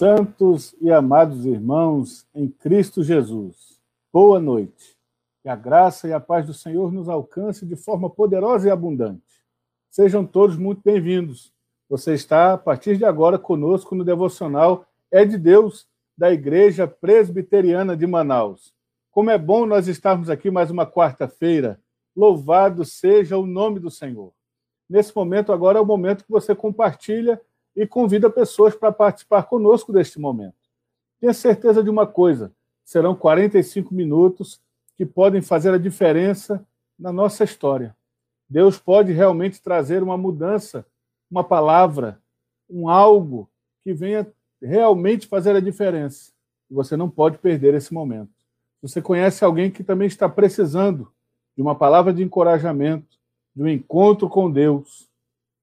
[0.00, 3.78] Santos e amados irmãos em Cristo Jesus,
[4.10, 4.96] boa noite.
[5.42, 9.44] Que a graça e a paz do Senhor nos alcance de forma poderosa e abundante.
[9.90, 11.52] Sejam todos muito bem-vindos.
[11.86, 15.86] Você está, a partir de agora, conosco no devocional É de Deus,
[16.16, 18.72] da Igreja Presbiteriana de Manaus.
[19.10, 21.78] Como é bom nós estarmos aqui mais uma quarta-feira.
[22.16, 24.32] Louvado seja o nome do Senhor.
[24.88, 27.38] Nesse momento, agora é o momento que você compartilha
[27.74, 30.54] e convida pessoas para participar conosco deste momento.
[31.20, 32.52] Tenha certeza de uma coisa:
[32.84, 34.60] serão 45 minutos
[34.96, 36.66] que podem fazer a diferença
[36.98, 37.96] na nossa história.
[38.48, 40.84] Deus pode realmente trazer uma mudança,
[41.30, 42.20] uma palavra,
[42.68, 43.48] um algo
[43.84, 44.26] que venha
[44.60, 46.32] realmente fazer a diferença.
[46.70, 48.32] E você não pode perder esse momento.
[48.82, 51.12] Você conhece alguém que também está precisando
[51.56, 53.18] de uma palavra de encorajamento,
[53.54, 55.08] de um encontro com Deus?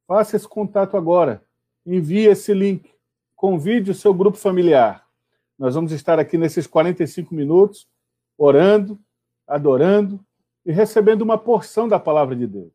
[0.08, 1.44] Faça esse contato agora
[1.88, 2.92] envie esse link,
[3.36, 5.08] convide o seu grupo familiar.
[5.58, 7.88] Nós vamos estar aqui nesses 45 minutos,
[8.38, 9.00] orando,
[9.48, 10.20] adorando
[10.66, 12.74] e recebendo uma porção da palavra de Deus.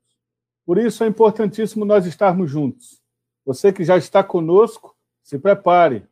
[0.65, 3.01] Por isso é importantíssimo nós estarmos juntos.
[3.45, 6.07] Você que já está conosco, se prepare.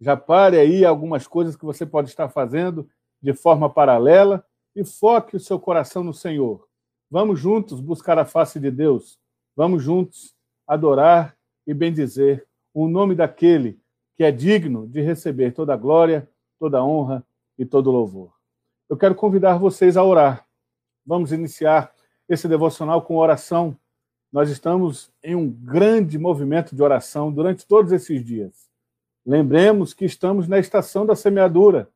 [0.00, 2.88] Já pare aí algumas coisas que você pode estar fazendo
[3.20, 6.66] de forma paralela e foque o seu coração no Senhor.
[7.10, 9.18] Vamos juntos buscar a face de Deus.
[9.54, 10.34] Vamos juntos
[10.66, 11.36] adorar
[11.66, 13.78] e bendizer o nome daquele
[14.16, 17.24] que é digno de receber toda a glória, toda a honra
[17.58, 18.32] e todo o louvor.
[18.88, 20.46] Eu quero convidar vocês a orar.
[21.04, 21.92] Vamos iniciar
[22.28, 23.76] esse devocional com oração.
[24.32, 28.68] Nós estamos em um grande movimento de oração durante todos esses dias.
[29.24, 31.88] Lembremos que estamos na estação da semeadura.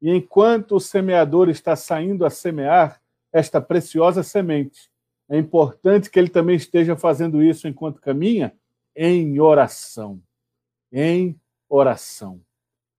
[0.00, 3.00] E enquanto o semeador está saindo a semear
[3.32, 4.88] esta preciosa semente,
[5.28, 8.56] é importante que ele também esteja fazendo isso enquanto caminha
[9.00, 10.20] em oração.
[10.92, 12.40] Em oração.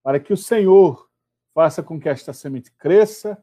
[0.02, 1.10] Para que o Senhor
[1.54, 3.38] faça com que esta semente cresça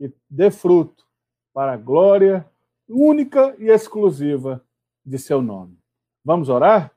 [0.00, 1.04] e dê fruto
[1.52, 2.48] para a glória
[2.88, 4.64] única e exclusiva
[5.04, 5.78] de seu nome.
[6.24, 6.90] Vamos orar?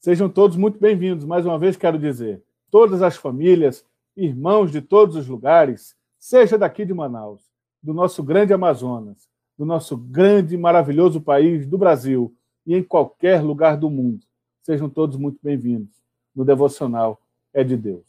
[0.00, 1.24] Sejam todos muito bem-vindos.
[1.24, 6.84] Mais uma vez quero dizer, todas as famílias, irmãos de todos os lugares, seja daqui
[6.84, 7.50] de Manaus,
[7.82, 12.36] do nosso grande Amazonas, do nosso grande e maravilhoso país, do Brasil
[12.66, 14.27] e em qualquer lugar do mundo.
[14.68, 15.88] Sejam todos muito bem-vindos
[16.36, 17.18] no devocional
[17.54, 18.04] É de Deus.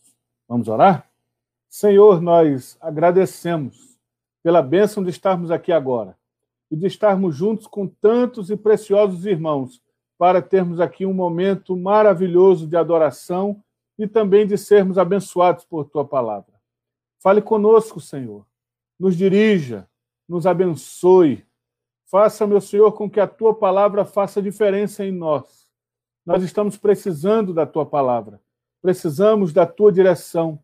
[0.45, 1.09] Vamos orar?
[1.69, 3.97] Senhor, nós agradecemos
[4.43, 6.17] pela bênção de estarmos aqui agora
[6.69, 9.81] e de estarmos juntos com tantos e preciosos irmãos
[10.17, 13.63] para termos aqui um momento maravilhoso de adoração
[13.97, 16.59] e também de sermos abençoados por tua palavra.
[17.19, 18.45] Fale conosco, Senhor.
[18.99, 19.87] Nos dirija,
[20.27, 21.45] nos abençoe.
[22.07, 25.58] Faça, meu Senhor, com que a tua palavra faça diferença em nós
[26.29, 28.39] nós estamos precisando da tua palavra,
[28.83, 30.63] precisamos da tua direção.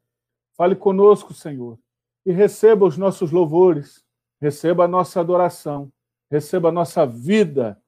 [0.54, 1.80] Fale conosco, Senhor,
[2.24, 4.06] e receba os nossos louvores,
[4.40, 5.92] receba a nossa adoração,
[6.30, 7.82] receba a nossa vida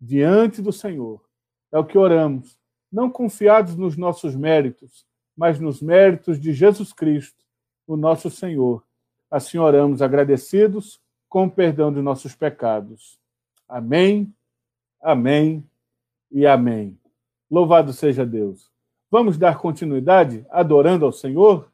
[0.00, 1.20] diante do Senhor.
[1.72, 2.56] É o que oramos,
[2.90, 5.04] não confiados nos nossos méritos,
[5.36, 7.44] mas nos méritos de Jesus Cristo,
[7.84, 8.84] o nosso Senhor.
[9.28, 13.18] Assim oramos agradecidos com o perdão de nossos pecados.
[13.68, 14.32] Amém,
[15.02, 15.68] amém
[16.30, 16.96] e amém.
[17.50, 18.70] Louvado seja Deus.
[19.10, 21.70] Vamos dar continuidade adorando ao Senhor?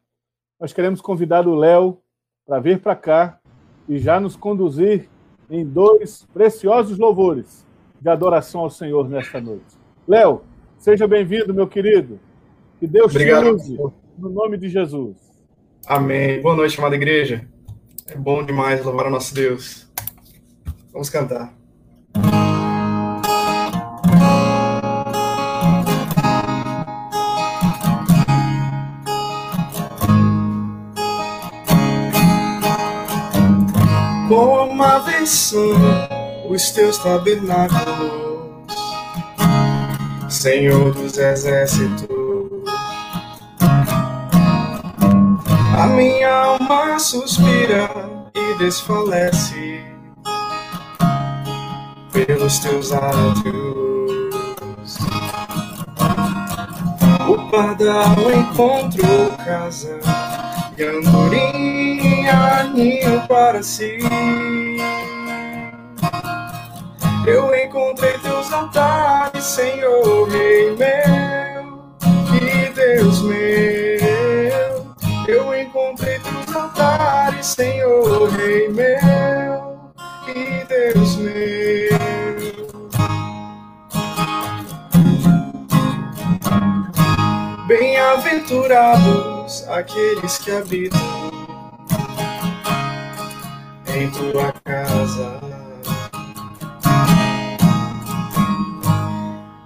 [0.60, 2.00] Nós queremos convidar o Léo
[2.46, 3.40] para vir para cá
[3.88, 5.08] e já nos conduzir
[5.50, 7.66] em dois preciosos louvores
[8.00, 9.76] de adoração ao Senhor nesta noite.
[10.06, 10.42] Léo,
[10.78, 12.20] seja bem-vindo, meu querido.
[12.78, 13.44] Que Deus Obrigado.
[13.44, 13.78] te use,
[14.16, 15.16] no nome de Jesus.
[15.86, 16.40] Amém.
[16.40, 17.48] Boa noite, amada igreja.
[18.06, 19.90] É bom demais louvar a nosso Deus.
[20.92, 21.63] Vamos cantar.
[35.00, 35.72] Vez são
[36.48, 38.12] os teus tabernáculos,
[40.28, 42.08] Senhor dos exércitos.
[45.76, 47.90] A minha alma suspira
[48.34, 49.84] e desfalece
[52.12, 54.12] pelos teus átrios.
[57.28, 59.98] O pardal encontrou casa
[60.76, 63.98] e andorinha ninho para si.
[67.26, 71.78] Eu encontrei teus altares, Senhor, Rei meu
[72.34, 74.94] e Deus meu.
[75.26, 79.92] Eu encontrei teus altares, Senhor, Rei meu
[80.28, 81.94] e Deus meu.
[87.66, 89.33] Bem-aventurado
[89.68, 91.00] Aqueles que habitam
[93.88, 95.40] em tua casa.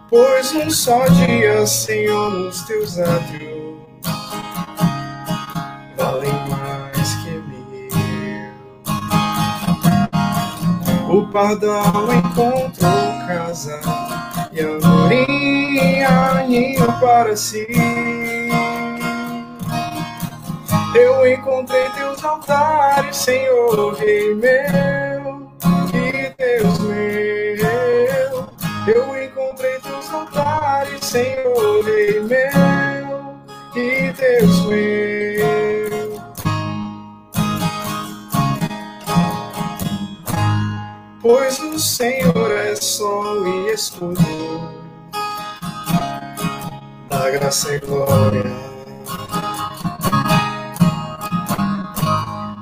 [0.09, 3.79] Pois um só dia, Senhor, nos teus átrios
[5.97, 7.89] valem mais que mil.
[11.11, 13.81] O pardal encontrou casa
[14.53, 18.28] e andorinha ninho para si.
[20.99, 25.49] Eu encontrei teus altares, Senhor, Rei meu,
[25.95, 28.49] e Deus meu.
[28.85, 33.37] Eu encontrei teus altares, Senhor, Rei meu,
[33.77, 36.21] e Deus meu.
[41.23, 44.21] Pois o Senhor é sol e escudo,
[47.09, 48.78] da graça e glória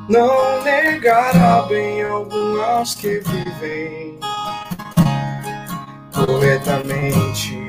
[0.08, 4.18] não negará bem algum aos que vivem
[6.14, 7.66] corretamente.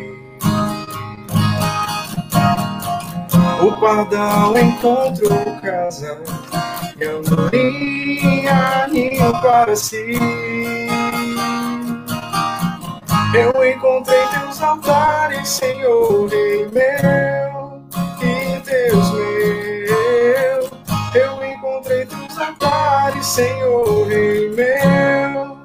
[3.62, 6.22] O pardal encontrou casa
[7.00, 10.20] e andorinha ninho para si.
[13.34, 17.57] Eu encontrei teus altares, Senhor, Rei meu
[23.38, 25.60] Senhor, Rei meu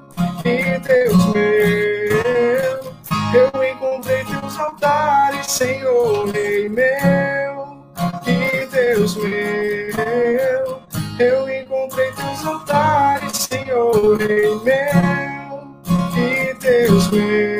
[0.45, 2.93] e Deus meu.
[3.33, 7.83] Eu encontrei teus altares, Senhor, Rei meu
[8.27, 10.83] e Deus meu.
[11.19, 15.75] Eu encontrei teus altares, Senhor, Rei meu
[16.15, 17.52] e Deus meu.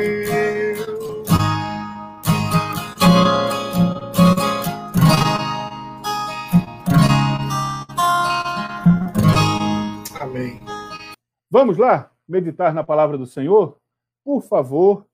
[11.53, 13.77] Vamos lá meditar na palavra do Senhor?
[14.25, 15.05] Por favor,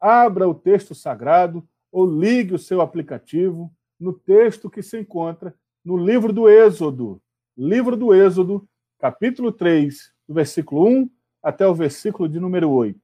[0.00, 5.54] abra o texto sagrado ou ligue o seu aplicativo no texto que se encontra
[5.84, 7.22] no livro do Êxodo.
[7.56, 8.68] Livro do Êxodo,
[8.98, 11.10] capítulo 3, do versículo 1
[11.40, 12.98] até o versículo de número 8.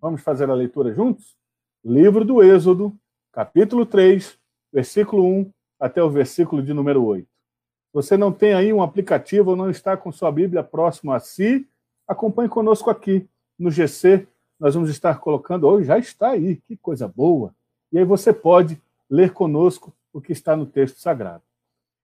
[0.00, 1.36] Vamos fazer a leitura juntos?
[1.84, 2.96] Livro do Êxodo,
[3.32, 4.38] capítulo 3,
[4.72, 7.26] versículo 1 até o versículo de número 8.
[7.92, 11.68] Você não tem aí um aplicativo ou não está com sua Bíblia próximo a si,
[12.10, 13.24] acompanhe conosco aqui
[13.56, 14.26] no GC.
[14.58, 17.54] Nós vamos estar colocando, hoje já está aí, que coisa boa.
[17.92, 21.42] E aí você pode ler conosco o que está no texto sagrado.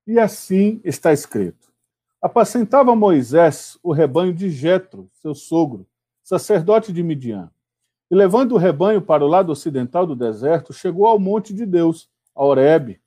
[0.07, 1.73] E assim está escrito:
[2.23, 5.85] Apacentava Moisés o rebanho de Jetro, seu sogro,
[6.23, 7.51] sacerdote de Midian.
[8.09, 12.09] E levando o rebanho para o lado ocidental do deserto, chegou ao monte de Deus,
[12.33, 13.01] a Horebe.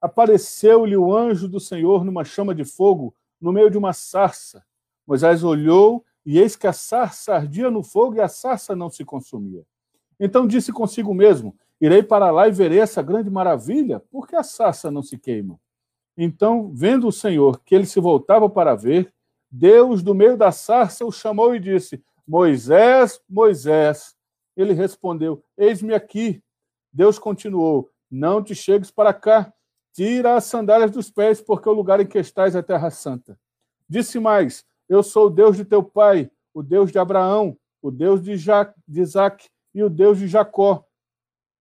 [0.00, 4.64] Apareceu-lhe o anjo do Senhor numa chama de fogo, no meio de uma sarça.
[5.04, 9.04] Moisés olhou, e eis que a sarça ardia no fogo e a sarça não se
[9.04, 9.64] consumia.
[10.18, 14.90] Então disse consigo mesmo: Irei para lá e verei essa grande maravilha, porque a sarça
[14.90, 15.58] não se queima.
[16.16, 19.12] Então, vendo o Senhor que ele se voltava para ver,
[19.50, 24.16] Deus, do meio da sarça, o chamou e disse: Moisés, Moisés.
[24.56, 26.42] Ele respondeu: Eis-me aqui.
[26.92, 29.52] Deus continuou: Não te chegues para cá.
[29.92, 33.38] Tira as sandálias dos pés, porque o lugar em que estás é terra santa.
[33.88, 38.22] Disse mais: Eu sou o Deus de teu pai, o Deus de Abraão, o Deus
[38.22, 38.34] de,
[38.88, 40.84] de Isaac e o Deus de Jacó.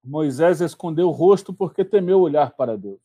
[0.03, 3.01] Moisés escondeu o rosto porque temeu olhar para Deus.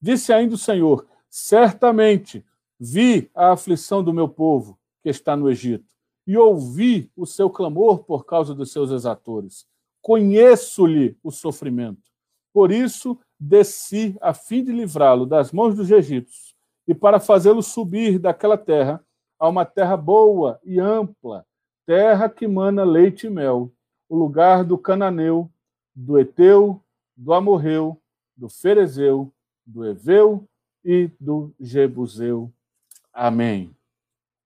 [0.00, 2.44] Disse ainda o Senhor: Certamente
[2.78, 5.86] vi a aflição do meu povo que está no Egito
[6.26, 9.66] e ouvi o seu clamor por causa dos seus exatores.
[10.00, 12.02] Conheço-lhe o sofrimento.
[12.52, 16.54] Por isso desci a fim de livrá-lo das mãos dos egípcios
[16.86, 19.04] e para fazê-lo subir daquela terra
[19.42, 21.44] a uma terra boa e ampla,
[21.84, 23.72] terra que mana leite e mel,
[24.08, 25.50] o lugar do cananeu,
[25.92, 26.80] do eteu,
[27.16, 28.00] do amorreu,
[28.36, 29.32] do ferezeu,
[29.66, 30.48] do eveu
[30.84, 32.52] e do jebuseu.
[33.12, 33.74] Amém.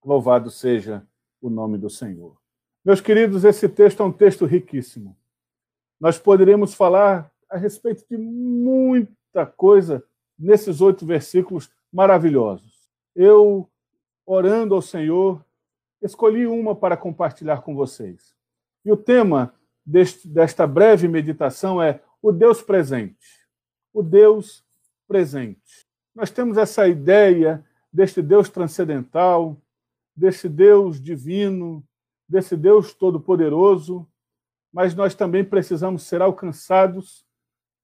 [0.02, 1.06] Louvado seja
[1.42, 2.34] o nome do Senhor.
[2.82, 5.14] Meus queridos, esse texto é um texto riquíssimo.
[6.00, 10.02] Nós poderíamos falar a respeito de muita coisa
[10.38, 12.88] nesses oito versículos maravilhosos.
[13.14, 13.68] Eu,
[14.26, 15.44] orando ao Senhor,
[16.02, 18.34] escolhi uma para compartilhar com vocês.
[18.84, 19.54] E o tema
[19.84, 23.46] deste, desta breve meditação é o Deus presente.
[23.92, 24.64] O Deus
[25.06, 25.86] presente.
[26.14, 29.56] Nós temos essa ideia deste Deus transcendental,
[30.14, 31.86] desse Deus divino,
[32.28, 34.06] desse Deus todo-poderoso,
[34.72, 37.24] mas nós também precisamos ser alcançados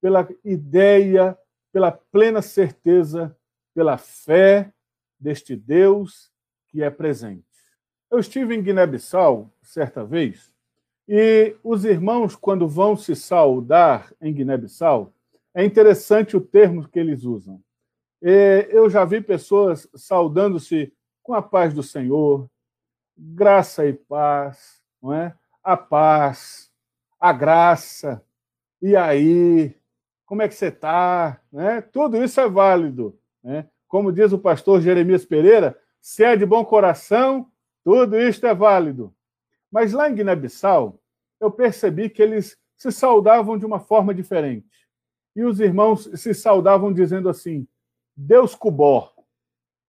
[0.01, 1.39] pela ideia
[1.73, 3.37] pela plena certeza,
[3.75, 4.73] pela fé
[5.19, 6.31] deste Deus
[6.73, 7.45] que é presente.
[8.11, 10.53] Eu estive em Guiné-Bissau certa vez
[11.09, 15.13] e os irmãos, quando vão se saudar em Guiné-Bissau,
[15.55, 17.61] é interessante o termo que eles usam.
[18.21, 22.49] Eu já vi pessoas saudando-se com a paz do Senhor,
[23.17, 25.35] graça e paz, não é?
[25.63, 26.71] A paz,
[27.21, 28.25] a graça.
[28.81, 29.77] E aí,
[30.25, 31.41] como é que você está?
[31.53, 31.81] Né?
[31.81, 33.19] Tudo isso é válido.
[33.43, 33.69] Né?
[33.89, 37.49] Como diz o pastor Jeremias Pereira, se é de bom coração,
[37.85, 39.15] tudo isto é válido.
[39.71, 41.01] Mas lá em Guiné-Bissau,
[41.41, 44.89] eu percebi que eles se saudavam de uma forma diferente.
[45.35, 47.67] E os irmãos se saudavam dizendo assim:
[48.17, 49.15] Deus Cubó,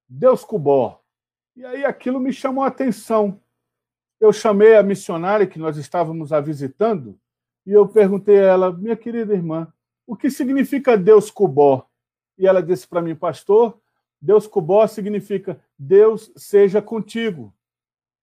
[0.08, 1.02] Deus Cubó.
[1.56, 3.42] E aí aquilo me chamou a atenção.
[4.20, 7.20] Eu chamei a missionária que nós estávamos a visitando
[7.66, 9.72] e eu perguntei a ela, minha querida irmã,
[10.06, 11.88] o que significa Deus Cubó?
[12.38, 13.80] E ela disse para mim, pastor,
[14.22, 17.54] Deus Cubó significa Deus seja contigo.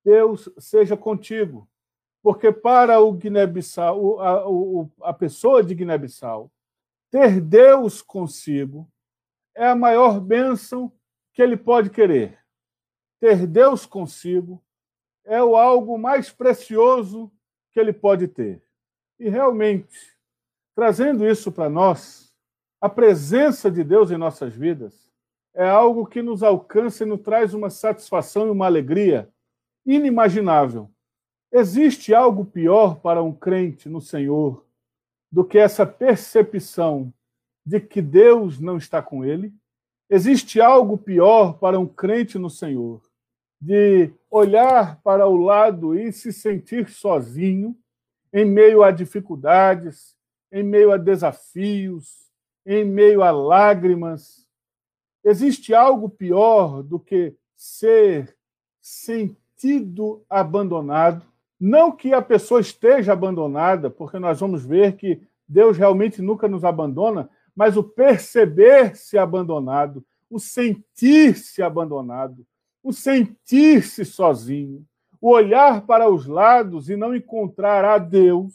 [0.03, 1.69] Deus seja contigo.
[2.23, 6.51] Porque para o Guiné-Bissau, a, a pessoa de Guiné-Bissau,
[7.11, 8.91] ter Deus consigo
[9.55, 10.91] é a maior bênção
[11.35, 12.39] que ele pode querer.
[13.21, 14.63] Ter Deus consigo
[15.25, 17.31] é o algo mais precioso
[17.73, 18.63] que ele pode ter.
[19.19, 20.17] E realmente,
[20.75, 22.35] trazendo isso para nós,
[22.81, 25.10] a presença de Deus em nossas vidas
[25.55, 29.29] é algo que nos alcança e nos traz uma satisfação e uma alegria
[29.85, 30.91] inimaginável.
[31.53, 34.65] Existe algo pior para um crente no Senhor
[35.31, 37.13] do que essa percepção
[37.65, 39.53] de que Deus não está com ele?
[40.09, 43.01] Existe algo pior para um crente no Senhor
[43.61, 47.77] de olhar para o lado e se sentir sozinho
[48.33, 50.17] em meio a dificuldades,
[50.51, 52.31] em meio a desafios,
[52.65, 54.40] em meio a lágrimas.
[55.25, 58.35] Existe algo pior do que ser
[58.81, 61.25] sentido abandonado?
[61.59, 66.65] Não que a pessoa esteja abandonada, porque nós vamos ver que Deus realmente nunca nos
[66.65, 72.47] abandona, mas o perceber-se abandonado, o sentir-se abandonado,
[72.83, 74.87] o sentir-se sozinho,
[75.21, 78.55] o olhar para os lados e não encontrar a Deus,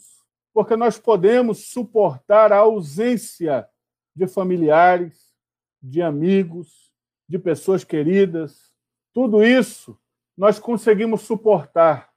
[0.52, 3.68] porque nós podemos suportar a ausência
[4.14, 5.25] de familiares,
[5.88, 6.90] de amigos,
[7.28, 8.72] de pessoas queridas.
[9.12, 9.98] Tudo isso
[10.36, 12.10] nós conseguimos suportar.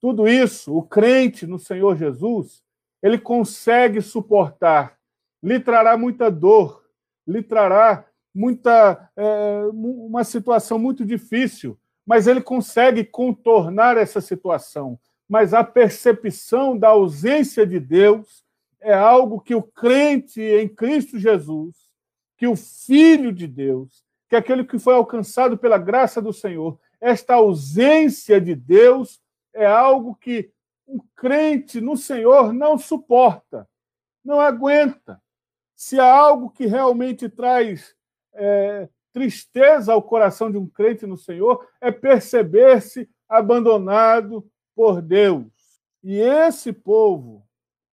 [0.00, 2.62] Tudo isso, o crente no Senhor Jesus,
[3.02, 4.98] ele consegue suportar.
[5.42, 6.84] Lhe trará muita dor,
[7.26, 14.98] lhe trará muita é, uma situação muito difícil, mas ele consegue contornar essa situação.
[15.28, 18.44] Mas a percepção da ausência de Deus
[18.80, 21.83] é algo que o crente em Cristo Jesus,
[22.36, 27.34] que o Filho de Deus, que aquele que foi alcançado pela graça do Senhor, esta
[27.34, 29.20] ausência de Deus
[29.52, 30.50] é algo que
[30.86, 33.68] um crente no Senhor não suporta,
[34.24, 35.22] não aguenta.
[35.74, 37.94] Se há algo que realmente traz
[38.32, 45.46] é, tristeza ao coração de um crente no Senhor é perceber-se abandonado por Deus.
[46.02, 47.46] E esse povo,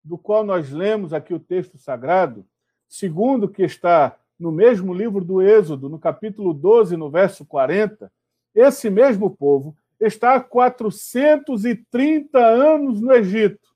[0.03, 2.45] do qual nós lemos aqui o texto sagrado,
[2.87, 8.11] segundo que está no mesmo livro do Êxodo, no capítulo 12, no verso 40,
[8.53, 13.69] esse mesmo povo está há 430 anos no Egito.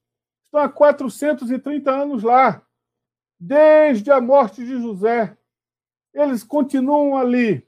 [0.43, 2.62] Estão há 430 anos lá,
[3.39, 5.38] desde a morte de José
[6.15, 7.67] eles continuam ali.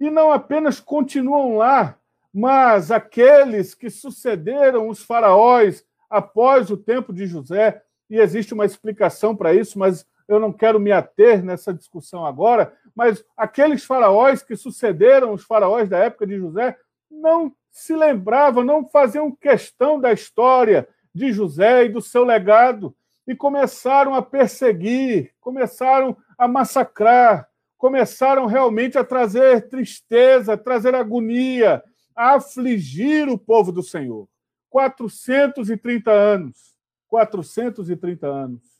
[0.00, 1.98] E não apenas continuam lá,
[2.32, 9.36] mas aqueles que sucederam os faraós após o tempo de José, e existe uma explicação
[9.36, 14.54] para isso, mas eu não quero me ater nessa discussão agora, mas aqueles faraós que
[14.54, 16.76] sucederam os faraós da época de José
[17.10, 22.94] não se lembravam, não faziam questão da história de José e do seu legado,
[23.26, 31.82] e começaram a perseguir, começaram a massacrar, começaram realmente a trazer tristeza, a trazer agonia,
[32.14, 34.28] a afligir o povo do Senhor.
[34.70, 36.74] 430 anos.
[37.08, 38.77] 430 anos.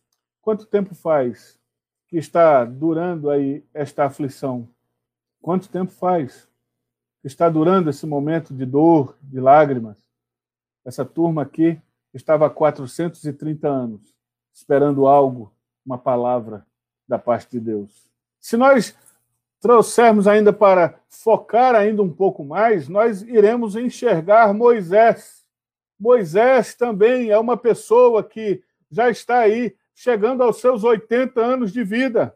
[0.48, 1.60] Quanto tempo faz
[2.06, 4.66] que está durando aí esta aflição?
[5.42, 6.48] Quanto tempo faz
[7.20, 9.98] que está durando esse momento de dor, de lágrimas?
[10.86, 11.78] Essa turma aqui
[12.14, 14.16] estava há 430 anos
[14.50, 15.52] esperando algo,
[15.84, 16.66] uma palavra
[17.06, 18.10] da parte de Deus.
[18.40, 18.96] Se nós
[19.60, 25.44] trouxermos ainda para focar ainda um pouco mais, nós iremos enxergar Moisés.
[26.00, 31.82] Moisés também é uma pessoa que já está aí chegando aos seus 80 anos de
[31.82, 32.32] vida.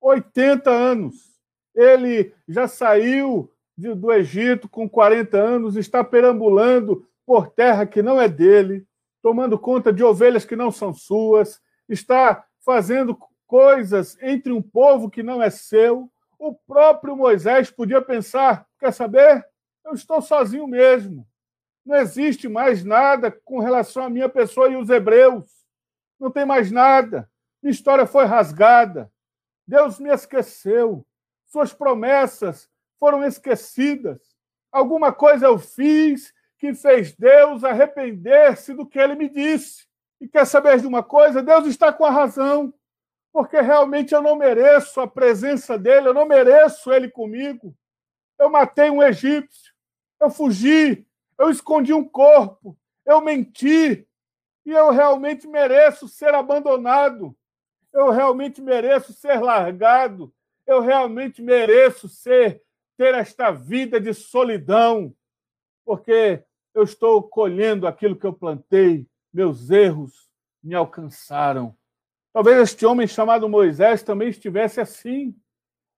[0.00, 1.14] 80 anos.
[1.72, 8.20] Ele já saiu de, do Egito com 40 anos, está perambulando por terra que não
[8.20, 8.84] é dele,
[9.22, 15.22] tomando conta de ovelhas que não são suas, está fazendo coisas entre um povo que
[15.22, 16.10] não é seu.
[16.36, 19.46] O próprio Moisés podia pensar: quer saber?
[19.84, 21.24] Eu estou sozinho mesmo.
[21.86, 25.57] Não existe mais nada com relação à minha pessoa e os hebreus.
[26.18, 27.30] Não tem mais nada.
[27.62, 29.10] Minha história foi rasgada.
[29.66, 31.06] Deus me esqueceu.
[31.46, 34.20] Suas promessas foram esquecidas.
[34.72, 39.86] Alguma coisa eu fiz que fez Deus arrepender-se do que ele me disse.
[40.20, 41.42] E quer saber de uma coisa?
[41.42, 42.74] Deus está com a razão,
[43.32, 47.74] porque realmente eu não mereço a presença dele, eu não mereço ele comigo.
[48.38, 49.72] Eu matei um egípcio,
[50.20, 51.06] eu fugi,
[51.38, 54.07] eu escondi um corpo, eu menti,
[54.68, 57.34] e eu realmente mereço ser abandonado,
[57.90, 60.30] eu realmente mereço ser largado,
[60.66, 62.62] eu realmente mereço ser
[62.94, 65.14] ter esta vida de solidão,
[65.86, 66.44] porque
[66.74, 70.28] eu estou colhendo aquilo que eu plantei, meus erros
[70.62, 71.74] me alcançaram.
[72.30, 75.34] Talvez este homem chamado Moisés também estivesse assim.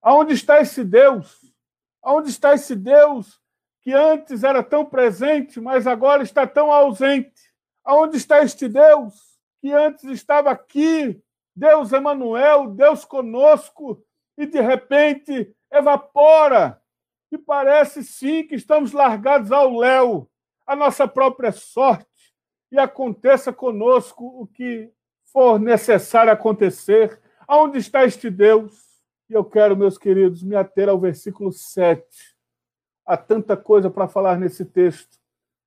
[0.01, 1.53] Aonde está esse Deus?
[2.01, 3.43] Aonde está esse Deus
[3.81, 7.50] que antes era tão presente, mas agora está tão ausente?
[7.85, 9.15] Aonde está este Deus
[9.61, 11.23] que antes estava aqui,
[11.55, 14.03] Deus Emanuel, Deus conosco,
[14.37, 16.81] e de repente evapora
[17.31, 20.29] e parece sim que estamos largados ao léu,
[20.67, 22.35] a nossa própria sorte,
[22.73, 24.91] e aconteça conosco o que
[25.33, 27.21] for necessário acontecer.
[27.47, 28.73] Aonde está este Deus?
[29.29, 32.05] E eu quero, meus queridos, me ater ao versículo 7.
[33.07, 35.20] Há tanta coisa para falar nesse texto,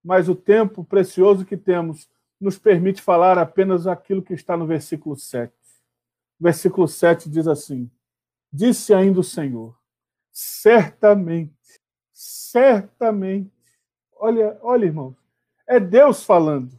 [0.04, 5.16] mas o tempo precioso que temos nos permite falar apenas aquilo que está no versículo
[5.16, 5.54] 7.
[6.40, 7.90] O versículo 7 diz assim:
[8.52, 9.78] Disse ainda o Senhor:
[10.32, 13.52] certamente, certamente.
[14.16, 15.16] Olha, olha, irmãos,
[15.66, 16.78] é Deus falando.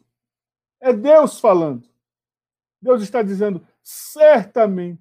[0.80, 1.88] É Deus falando.
[2.80, 5.00] Deus está dizendo: certamente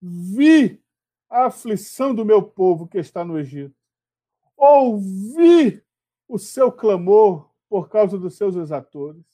[0.00, 0.80] vi
[1.28, 3.74] a aflição do meu povo que está no Egito.
[4.56, 5.82] Ouvi
[6.28, 9.24] o seu clamor por causa dos seus exatores.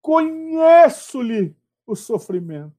[0.00, 2.74] Conheço-lhe o sofrimento.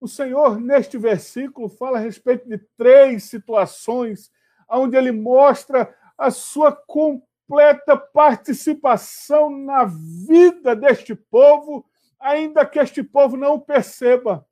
[0.00, 4.30] O Senhor, neste versículo, fala a respeito de três situações
[4.68, 11.86] onde ele mostra a sua completa participação na vida deste povo,
[12.18, 14.46] ainda que este povo não perceba.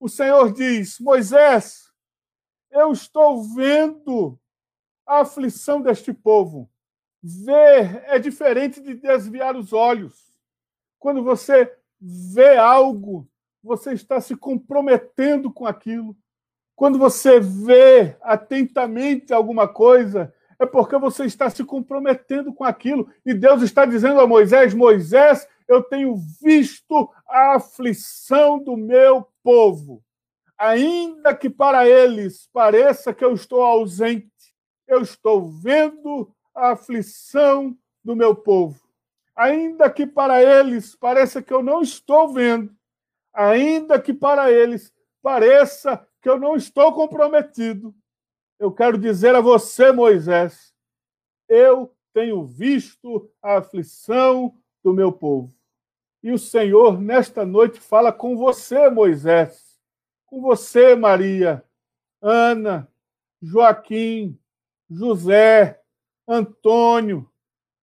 [0.00, 1.92] O Senhor diz: Moisés,
[2.70, 4.38] eu estou vendo
[5.06, 6.70] a aflição deste povo.
[7.44, 10.14] Ver é diferente de desviar os olhos.
[10.98, 13.28] Quando você vê algo,
[13.62, 16.16] você está se comprometendo com aquilo.
[16.74, 23.12] Quando você vê atentamente alguma coisa, é porque você está se comprometendo com aquilo.
[23.26, 30.02] E Deus está dizendo a Moisés: Moisés, eu tenho visto a aflição do meu povo.
[30.56, 34.32] Ainda que para eles pareça que eu estou ausente,
[34.86, 38.80] eu estou vendo a aflição do meu povo.
[39.34, 42.74] Ainda que para eles pareça que eu não estou vendo,
[43.32, 44.92] ainda que para eles
[45.22, 47.94] pareça que eu não estou comprometido.
[48.58, 50.74] Eu quero dizer a você, Moisés,
[51.48, 55.54] eu tenho visto a aflição do meu povo.
[56.20, 59.78] E o Senhor, nesta noite, fala com você, Moisés,
[60.26, 61.64] com você, Maria,
[62.20, 62.90] Ana,
[63.40, 64.36] Joaquim,
[64.90, 65.77] José,
[66.28, 67.28] Antônio,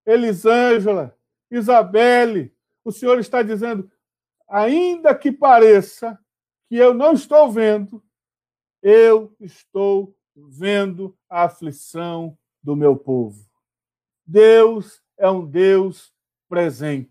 [0.06, 1.18] Elisângela,
[1.50, 2.54] Isabelle.
[2.84, 3.90] O Senhor está dizendo,
[4.48, 6.16] ainda que pareça
[6.68, 8.02] que eu não estou vendo,
[8.80, 13.44] eu estou vendo a aflição do meu povo.
[14.24, 16.14] Deus é um Deus
[16.48, 17.10] presente.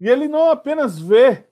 [0.00, 1.48] E ele não apenas vê,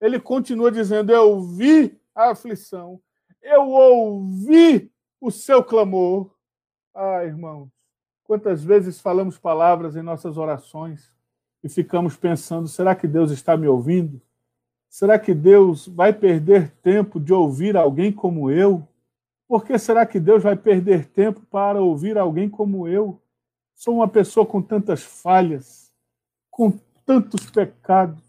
[0.00, 3.00] ele continua dizendo: Eu vi a aflição,
[3.40, 6.34] eu ouvi o seu clamor.
[6.94, 7.70] Ah, irmãos,
[8.32, 11.12] quantas vezes falamos palavras em nossas orações
[11.62, 14.22] e ficamos pensando: será que Deus está me ouvindo?
[14.88, 18.88] Será que Deus vai perder tempo de ouvir alguém como eu?
[19.46, 23.20] Por que será que Deus vai perder tempo para ouvir alguém como eu?
[23.74, 25.92] Sou uma pessoa com tantas falhas,
[26.50, 26.72] com
[27.04, 28.24] tantos pecados.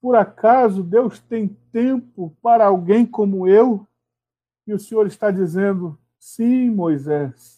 [0.00, 3.86] Por acaso Deus tem tempo para alguém como eu?
[4.66, 7.55] E o Senhor está dizendo: sim, Moisés,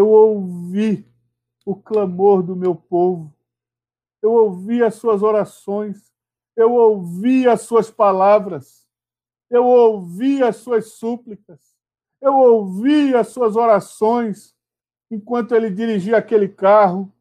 [0.00, 1.06] eu ouvi
[1.64, 3.32] o clamor do meu povo,
[4.22, 6.10] eu ouvi as suas orações,
[6.56, 8.88] eu ouvi as suas palavras,
[9.50, 11.76] eu ouvi as suas súplicas.
[12.20, 14.54] Eu ouvi as suas orações
[15.10, 17.12] enquanto ele dirigia aquele carro,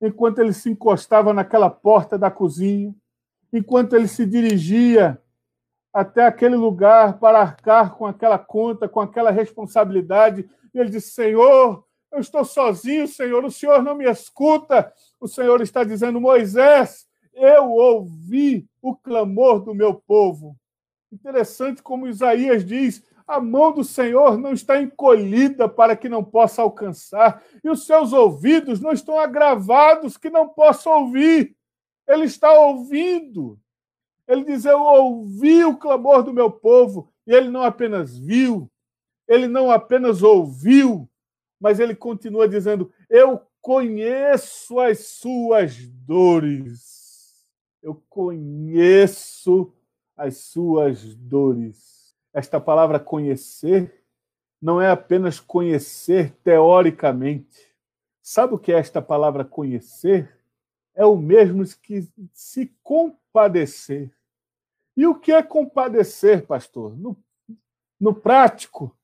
[0.00, 2.94] enquanto ele se encostava naquela porta da cozinha,
[3.52, 5.20] enquanto ele se dirigia
[5.92, 10.48] até aquele lugar para arcar com aquela conta, com aquela responsabilidade.
[10.74, 14.92] Ele disse: Senhor, eu estou sozinho, Senhor, o Senhor não me escuta.
[15.20, 20.56] O Senhor está dizendo: Moisés, eu ouvi o clamor do meu povo.
[21.12, 26.62] Interessante como Isaías diz: a mão do Senhor não está encolhida para que não possa
[26.62, 31.56] alcançar, e os seus ouvidos não estão agravados que não possa ouvir.
[32.06, 33.58] Ele está ouvindo.
[34.28, 38.70] Ele diz: Eu ouvi o clamor do meu povo, e ele não apenas viu,
[39.26, 41.08] ele não apenas ouviu,
[41.60, 47.44] mas ele continua dizendo: Eu conheço as suas dores.
[47.82, 49.72] Eu conheço
[50.16, 52.14] as suas dores.
[52.32, 54.04] Esta palavra conhecer
[54.60, 57.74] não é apenas conhecer teoricamente.
[58.22, 60.36] Sabe o que é esta palavra conhecer?
[60.94, 64.10] É o mesmo que se compadecer.
[64.96, 66.96] E o que é compadecer, pastor?
[66.96, 67.16] No,
[68.00, 68.96] no prático,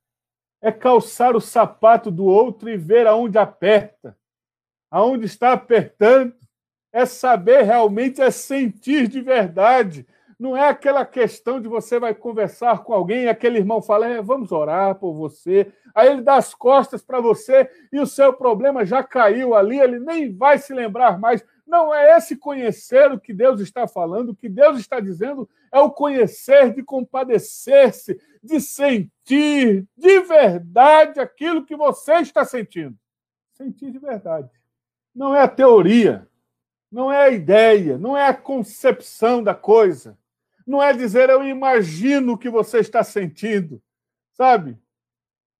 [0.62, 4.16] é calçar o sapato do outro e ver aonde aperta,
[4.88, 6.34] aonde está apertando.
[6.92, 10.06] É saber realmente, é sentir de verdade.
[10.38, 14.52] Não é aquela questão de você vai conversar com alguém aquele irmão fala, é, vamos
[14.52, 15.72] orar por você.
[15.94, 19.98] Aí ele dá as costas para você e o seu problema já caiu ali, ele
[19.98, 21.44] nem vai se lembrar mais.
[21.66, 25.80] Não é esse conhecer o que Deus está falando, o que Deus está dizendo é
[25.80, 32.98] o conhecer de compadecer-se, de sentir de verdade aquilo que você está sentindo.
[33.52, 34.50] Sentir de verdade.
[35.14, 36.26] Não é a teoria,
[36.90, 40.18] não é a ideia, não é a concepção da coisa.
[40.66, 43.80] Não é dizer eu imagino o que você está sentindo.
[44.32, 44.76] Sabe?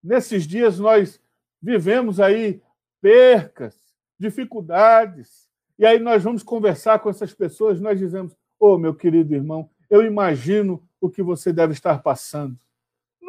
[0.03, 1.21] Nesses dias nós
[1.61, 2.61] vivemos aí
[3.01, 3.75] percas,
[4.19, 9.33] dificuldades, e aí nós vamos conversar com essas pessoas, nós dizemos: "Ô, oh, meu querido
[9.33, 12.57] irmão, eu imagino o que você deve estar passando".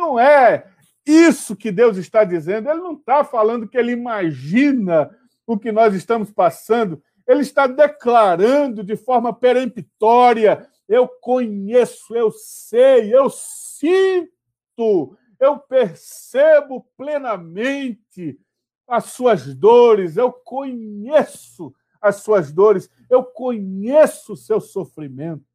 [0.04, 0.66] Não é
[1.06, 2.68] isso que Deus está dizendo.
[2.68, 5.10] Ele não está falando que ele imagina
[5.46, 7.02] o que nós estamos passando.
[7.26, 18.38] Ele está declarando de forma peremptória: eu conheço, eu sei, eu sinto, eu percebo plenamente
[18.86, 25.46] as suas dores, eu conheço as suas dores, eu conheço o seu sofrimento.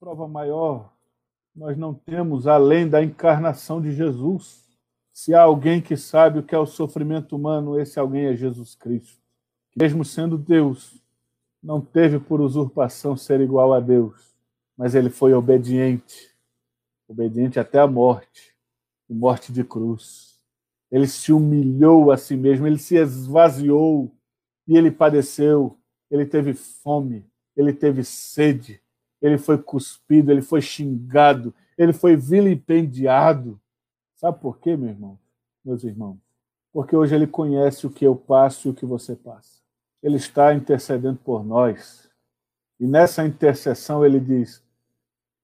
[0.00, 0.94] Prova maior,
[1.58, 4.64] nós não temos além da encarnação de Jesus.
[5.12, 8.76] Se há alguém que sabe o que é o sofrimento humano, esse alguém é Jesus
[8.76, 9.20] Cristo.
[9.76, 11.02] Mesmo sendo Deus,
[11.60, 14.36] não teve por usurpação ser igual a Deus,
[14.76, 16.32] mas ele foi obediente,
[17.08, 18.54] obediente até a morte,
[19.10, 20.38] morte de cruz.
[20.92, 24.14] Ele se humilhou a si mesmo, ele se esvaziou
[24.64, 25.76] e ele padeceu,
[26.08, 28.80] ele teve fome, ele teve sede,
[29.20, 33.60] ele foi cuspido, ele foi xingado, ele foi vilipendiado.
[34.14, 35.18] Sabe por quê, meu irmão?
[35.64, 36.18] Meus irmãos?
[36.72, 39.58] Porque hoje ele conhece o que eu passo e o que você passa
[40.02, 42.10] ele está intercedendo por nós.
[42.78, 44.62] E nessa intercessão ele diz: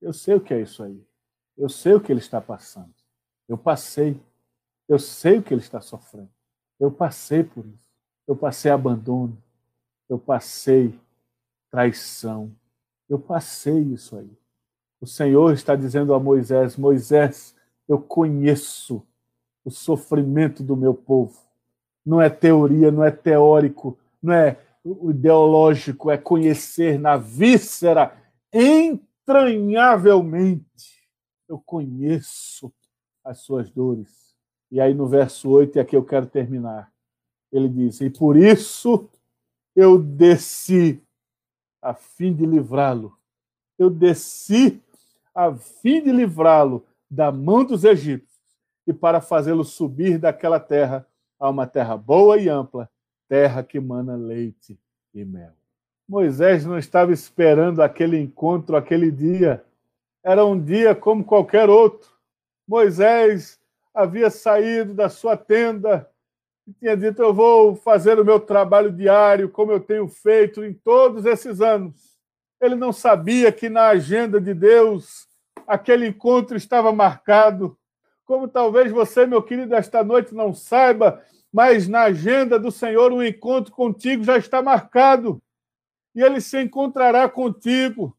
[0.00, 1.04] Eu sei o que é isso aí.
[1.56, 2.94] Eu sei o que ele está passando.
[3.48, 4.20] Eu passei.
[4.88, 6.30] Eu sei o que ele está sofrendo.
[6.78, 7.88] Eu passei por isso.
[8.26, 9.36] Eu passei abandono.
[10.08, 10.98] Eu passei
[11.70, 12.54] traição.
[13.08, 14.30] Eu passei isso aí.
[15.00, 17.54] O Senhor está dizendo a Moisés: Moisés,
[17.88, 19.02] eu conheço
[19.64, 21.38] o sofrimento do meu povo.
[22.04, 28.14] Não é teoria, não é teórico, não é ideológico, é conhecer na víscera,
[28.52, 31.08] entranhavelmente.
[31.48, 32.70] Eu conheço
[33.24, 34.34] as suas dores.
[34.70, 36.92] E aí no verso 8 é que eu quero terminar.
[37.52, 39.08] Ele diz: E por isso
[39.74, 41.02] eu desci
[41.84, 43.16] a fim de livrá-lo.
[43.78, 44.82] Eu desci
[45.34, 48.40] a fim de livrá-lo da mão dos egípcios
[48.86, 51.06] e para fazê-lo subir daquela terra
[51.38, 52.88] a uma terra boa e ampla,
[53.28, 54.80] terra que mana leite
[55.12, 55.52] e mel.
[56.08, 59.62] Moisés não estava esperando aquele encontro, aquele dia.
[60.22, 62.10] Era um dia como qualquer outro.
[62.66, 63.60] Moisés
[63.92, 66.08] havia saído da sua tenda
[66.66, 70.72] e tinha dito: Eu vou fazer o meu trabalho diário, como eu tenho feito em
[70.72, 72.14] todos esses anos.
[72.60, 75.28] Ele não sabia que na agenda de Deus
[75.66, 77.76] aquele encontro estava marcado.
[78.24, 81.22] Como talvez você, meu querido, esta noite não saiba,
[81.52, 85.42] mas na agenda do Senhor o encontro contigo já está marcado.
[86.14, 88.16] E ele se encontrará contigo.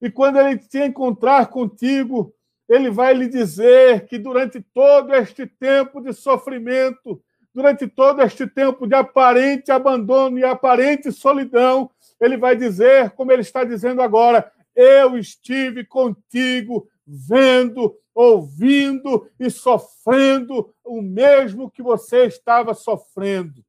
[0.00, 2.34] E quando ele se encontrar contigo,
[2.68, 7.22] ele vai lhe dizer que durante todo este tempo de sofrimento,
[7.54, 11.90] durante todo este tempo de aparente abandono e aparente solidão,
[12.20, 20.74] ele vai dizer, como ele está dizendo agora: Eu estive contigo, vendo, ouvindo e sofrendo
[20.84, 23.64] o mesmo que você estava sofrendo.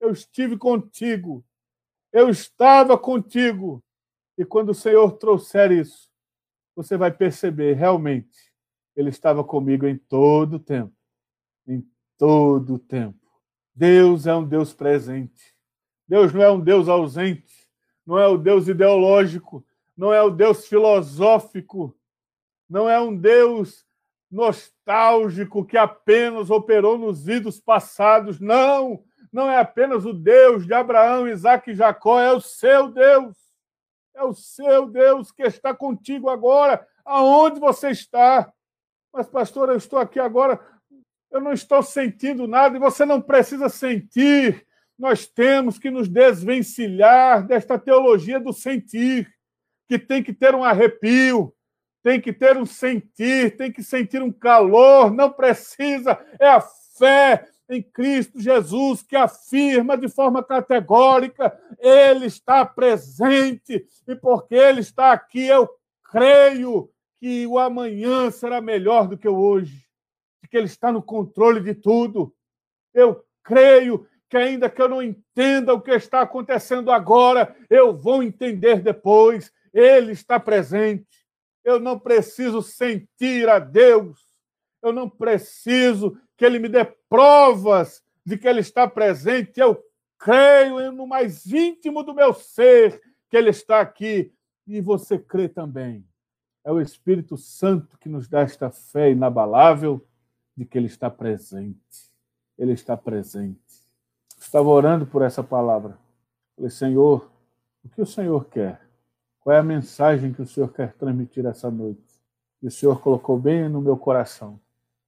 [0.00, 1.44] Eu estive contigo,
[2.12, 3.82] eu estava contigo.
[4.36, 6.08] E quando o Senhor trouxer isso,
[6.76, 8.48] você vai perceber realmente
[8.98, 10.92] ele estava comigo em todo o tempo.
[11.68, 13.17] Em todo o tempo.
[13.78, 15.54] Deus é um Deus presente.
[16.08, 17.70] Deus não é um Deus ausente.
[18.04, 19.64] Não é o Deus ideológico.
[19.96, 21.96] Não é o Deus filosófico.
[22.68, 23.86] Não é um Deus
[24.28, 28.40] nostálgico que apenas operou nos idos passados.
[28.40, 29.04] Não!
[29.32, 32.18] Não é apenas o Deus de Abraão, Isaac e Jacó.
[32.18, 33.36] É o seu Deus.
[34.12, 38.52] É o seu Deus que está contigo agora, aonde você está.
[39.12, 40.60] Mas, pastor, eu estou aqui agora,
[41.30, 44.66] eu não estou sentindo nada e você não precisa sentir.
[44.98, 49.32] Nós temos que nos desvencilhar desta teologia do sentir,
[49.86, 51.54] que tem que ter um arrepio,
[52.02, 57.46] tem que ter um sentir, tem que sentir um calor, não precisa, é a fé
[57.68, 65.12] em Cristo Jesus que afirma de forma categórica: Ele está presente, e porque Ele está
[65.12, 65.68] aqui, eu
[66.10, 69.87] creio que o amanhã será melhor do que o hoje,
[70.42, 72.34] de que Ele está no controle de tudo.
[72.94, 78.22] Eu creio que, ainda que eu não entenda o que está acontecendo agora, eu vou
[78.22, 79.52] entender depois.
[79.72, 81.06] Ele está presente.
[81.64, 84.18] Eu não preciso sentir a Deus.
[84.82, 89.60] Eu não preciso que Ele me dê provas de que Ele está presente.
[89.60, 89.82] Eu
[90.18, 94.32] creio no mais íntimo do meu ser que Ele está aqui.
[94.66, 96.06] E você crê também.
[96.64, 100.06] É o Espírito Santo que nos dá esta fé inabalável
[100.58, 102.10] de que Ele está presente.
[102.58, 103.60] Ele está presente.
[104.36, 105.96] Estava orando por essa palavra.
[106.56, 107.30] Falei, Senhor,
[107.84, 108.80] o que o Senhor quer?
[109.38, 112.02] Qual é a mensagem que o Senhor quer transmitir essa noite?
[112.60, 114.58] E o Senhor colocou bem no meu coração.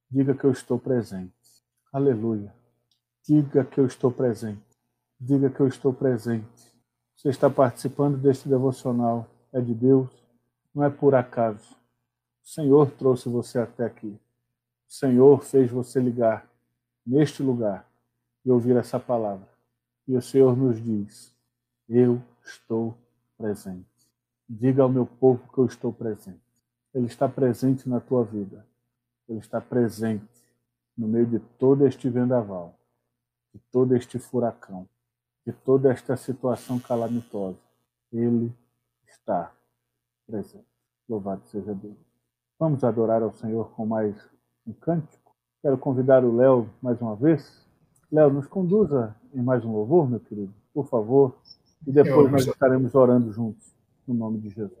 [0.09, 1.33] Diga que eu estou presente.
[1.91, 2.55] Aleluia.
[3.27, 4.61] Diga que eu estou presente.
[5.19, 6.73] Diga que eu estou presente.
[7.17, 9.27] Você está participando deste devocional.
[9.51, 10.09] É de Deus
[10.73, 11.75] não é por acaso.
[12.41, 14.17] O Senhor trouxe você até aqui.
[14.91, 16.45] O Senhor fez você ligar
[17.07, 17.89] neste lugar
[18.43, 19.47] e ouvir essa palavra.
[20.05, 21.33] E o Senhor nos diz:
[21.87, 22.97] Eu estou
[23.37, 23.87] presente.
[24.49, 26.41] Diga ao meu povo que eu estou presente.
[26.93, 28.67] Ele está presente na tua vida.
[29.29, 30.27] Ele está presente
[30.97, 32.77] no meio de todo este vendaval,
[33.53, 34.85] de todo este furacão,
[35.47, 37.57] de toda esta situação calamitosa.
[38.11, 38.53] Ele
[39.07, 39.55] está
[40.27, 40.67] presente.
[41.07, 41.95] Louvado seja Deus.
[42.59, 44.29] Vamos adorar ao Senhor com mais
[44.65, 45.33] um cântico.
[45.61, 47.61] Quero convidar o Léo mais uma vez.
[48.11, 51.35] Léo, nos conduza em mais um louvor, meu querido, por favor.
[51.85, 53.73] E depois nós estaremos orando juntos,
[54.07, 54.80] no nome de Jesus.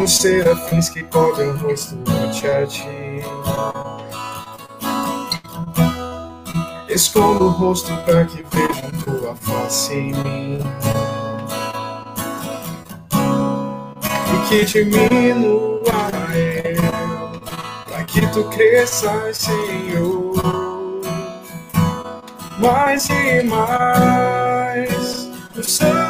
[0.00, 3.22] Como serafins que cobrem o rosto ante a ti.
[6.88, 10.60] Escondo o rosto para que vejam tua face em mim.
[14.32, 15.82] E que diminua
[16.34, 17.40] eu,
[17.84, 21.02] para que tu cresças, Senhor.
[22.58, 26.09] Mais e mais, o Santo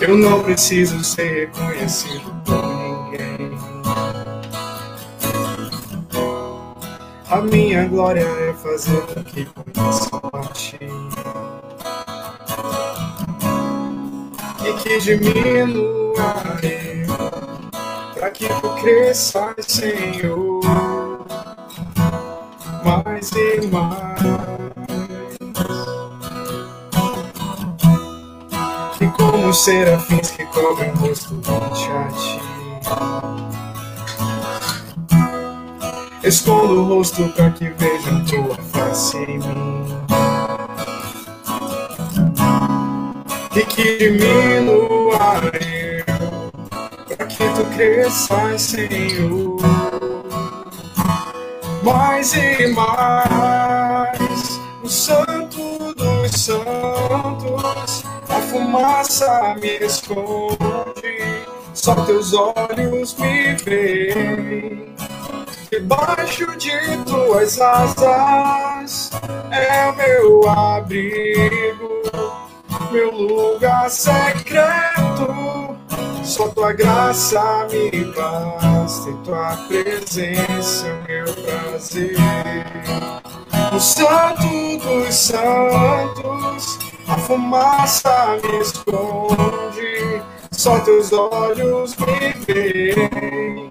[0.00, 3.50] Eu não preciso ser reconhecido por ninguém.
[7.28, 10.78] A minha glória é fazer com que conheçam a ti.
[14.64, 17.16] E que diminua eu,
[18.14, 20.60] para que tu cresças, Senhor,
[22.82, 24.59] mais e mais.
[29.50, 32.40] Os serafins que cobrem o rosto ante a ti.
[36.22, 39.84] Escondo o rosto para que vejam tua face em mim.
[43.56, 46.04] E que diminua eu,
[47.08, 49.56] para que tu cresças, Senhor.
[51.82, 53.69] Mais e mais,
[58.70, 64.94] fumaça me esconde, só teus olhos me veem
[65.70, 66.70] Debaixo de
[67.04, 69.10] tuas asas
[69.50, 72.02] é o meu abrigo,
[72.90, 75.76] meu lugar secreto.
[76.24, 82.16] Só tua graça me basta e tua presença é meu prazer.
[83.72, 93.70] O Santo dos Santos, a fumaça me esconde, só teus olhos me veem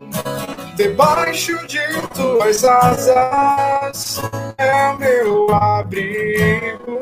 [0.80, 1.82] Debaixo de
[2.16, 4.22] tuas asas
[4.58, 7.02] é meu abrigo,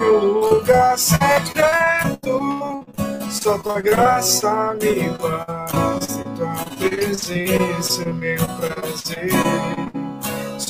[0.00, 2.84] meu lugar secreto.
[3.30, 10.01] Só tua graça me basta, tua presença é meu prazer.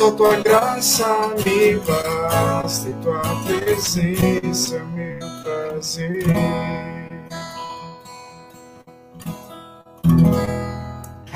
[0.02, 1.06] Só tua graça
[1.46, 6.24] me basta, e tua presença meu prazer.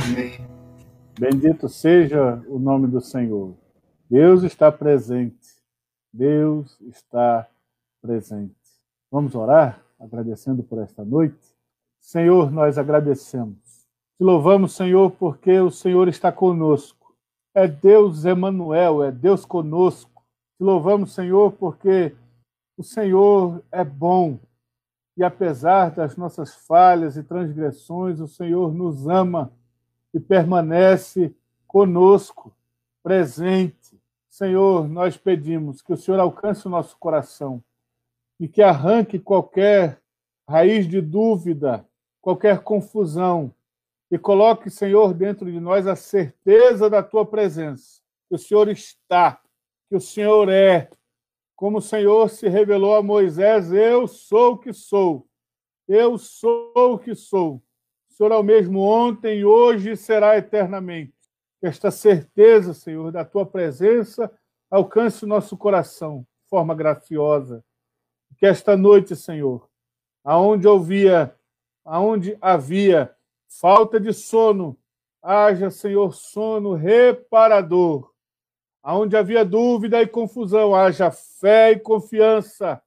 [0.05, 0.45] Amém.
[1.17, 3.55] Bendito seja o nome do Senhor.
[4.11, 5.47] Deus está presente.
[6.13, 7.47] Deus está
[8.03, 8.57] presente.
[9.13, 11.55] Vamos orar, agradecendo por esta noite.
[12.01, 13.87] Senhor, nós agradecemos.
[14.19, 16.96] Te louvamos, Senhor, porque o Senhor está conosco.
[17.57, 20.23] É Deus Emanuel, é Deus conosco.
[20.59, 22.15] Te louvamos, Senhor, porque
[22.77, 24.39] o Senhor é bom.
[25.17, 29.51] E apesar das nossas falhas e transgressões, o Senhor nos ama
[30.13, 31.35] e permanece
[31.67, 32.55] conosco,
[33.03, 33.99] presente.
[34.29, 37.65] Senhor, nós pedimos que o Senhor alcance o nosso coração
[38.39, 39.99] e que arranque qualquer
[40.47, 41.87] raiz de dúvida,
[42.21, 43.51] qualquer confusão
[44.11, 48.01] e coloque, Senhor, dentro de nós a certeza da tua presença.
[48.29, 49.41] Que o Senhor está,
[49.89, 50.89] que o Senhor é.
[51.57, 55.27] Como o Senhor se revelou a Moisés, eu sou o que sou.
[55.89, 57.63] Eu sou o que sou.
[58.11, 61.15] O Senhor é o mesmo ontem, hoje e será eternamente.
[61.63, 64.31] Esta certeza, Senhor, da tua presença
[64.71, 67.65] alcance o nosso coração de forma graciosa.
[68.39, 69.69] Que esta noite, Senhor,
[70.23, 71.35] aonde havia,
[71.85, 73.16] aonde havia
[73.49, 74.77] falta de sono,
[75.23, 78.13] haja, Senhor, sono reparador.
[78.83, 82.81] Aonde havia dúvida e confusão, haja fé e confiança.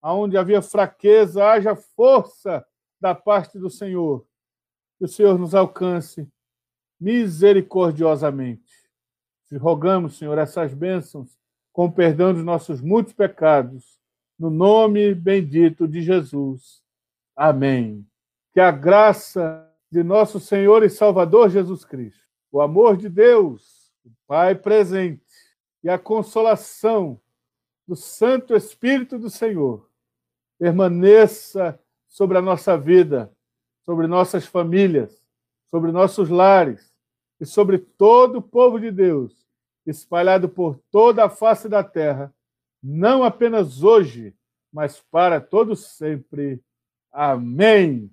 [0.00, 2.66] Aonde havia fraqueza, haja força
[3.00, 4.26] da parte do Senhor
[5.02, 6.28] que o Senhor nos alcance
[7.00, 8.72] misericordiosamente.
[9.48, 11.36] Te rogamos, Senhor, essas bênçãos
[11.72, 13.98] com perdão dos nossos muitos pecados,
[14.38, 16.84] no nome bendito de Jesus.
[17.34, 18.06] Amém.
[18.52, 24.10] Que a graça de nosso Senhor e Salvador Jesus Cristo, o amor de Deus, o
[24.26, 25.22] Pai presente,
[25.84, 27.20] e a consolação
[27.86, 29.88] do Santo Espírito do Senhor
[30.58, 31.78] permaneça
[32.08, 33.30] sobre a nossa vida
[33.84, 35.22] sobre nossas famílias,
[35.70, 36.92] sobre nossos lares
[37.40, 39.46] e sobre todo o povo de Deus,
[39.86, 42.32] espalhado por toda a face da terra,
[42.82, 44.34] não apenas hoje,
[44.72, 46.62] mas para todos sempre.
[47.10, 48.10] Amém.